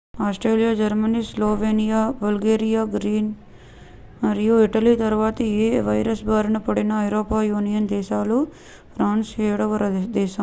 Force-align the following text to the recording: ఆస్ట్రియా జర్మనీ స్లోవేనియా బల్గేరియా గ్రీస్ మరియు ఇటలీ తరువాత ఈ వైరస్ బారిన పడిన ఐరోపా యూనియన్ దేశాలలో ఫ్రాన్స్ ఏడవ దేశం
ఆస్ట్రియా 0.25 0.69
జర్మనీ 0.73 1.19
స్లోవేనియా 1.27 1.99
బల్గేరియా 2.19 2.83
గ్రీస్ 2.93 3.29
మరియు 4.21 4.55
ఇటలీ 4.63 4.93
తరువాత 4.95 5.37
ఈ 5.57 5.67
వైరస్ 5.87 6.23
బారిన 6.23 6.57
పడిన 6.65 6.91
ఐరోపా 7.05 7.39
యూనియన్ 7.43 7.87
దేశాలలో 7.89 8.39
ఫ్రాన్స్ 8.93 9.33
ఏడవ 9.47 9.77
దేశం 10.13 10.37